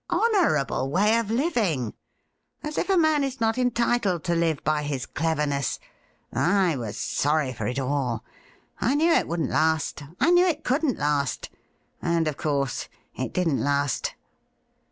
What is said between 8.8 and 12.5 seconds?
knew it wouldn't last; I knew it couldn't last. And, of